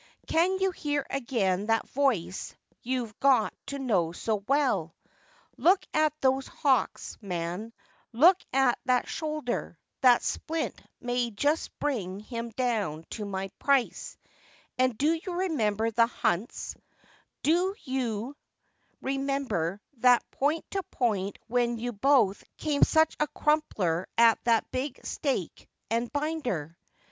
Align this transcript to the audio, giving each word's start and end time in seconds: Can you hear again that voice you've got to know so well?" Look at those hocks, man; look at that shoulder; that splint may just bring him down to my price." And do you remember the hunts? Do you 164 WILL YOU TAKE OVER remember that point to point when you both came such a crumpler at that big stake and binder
Can 0.25 0.57
you 0.57 0.71
hear 0.71 1.05
again 1.11 1.67
that 1.67 1.87
voice 1.89 2.55
you've 2.81 3.19
got 3.19 3.53
to 3.67 3.77
know 3.77 4.11
so 4.13 4.37
well?" 4.47 4.95
Look 5.57 5.85
at 5.93 6.11
those 6.21 6.47
hocks, 6.47 7.19
man; 7.21 7.71
look 8.11 8.37
at 8.51 8.79
that 8.85 9.07
shoulder; 9.07 9.77
that 10.01 10.23
splint 10.23 10.81
may 10.99 11.29
just 11.29 11.77
bring 11.77 12.19
him 12.19 12.49
down 12.49 13.05
to 13.11 13.25
my 13.25 13.49
price." 13.59 14.17
And 14.75 14.97
do 14.97 15.19
you 15.23 15.33
remember 15.35 15.91
the 15.91 16.07
hunts? 16.07 16.73
Do 17.43 17.75
you 17.83 18.33
164 19.01 19.03
WILL 19.03 19.11
YOU 19.11 19.19
TAKE 19.19 19.19
OVER 19.19 19.21
remember 19.21 19.81
that 19.97 20.31
point 20.31 20.65
to 20.71 20.81
point 20.89 21.37
when 21.45 21.77
you 21.77 21.91
both 21.93 22.43
came 22.57 22.81
such 22.81 23.15
a 23.19 23.27
crumpler 23.27 24.07
at 24.17 24.43
that 24.45 24.71
big 24.71 25.05
stake 25.05 25.69
and 25.91 26.11
binder 26.11 26.75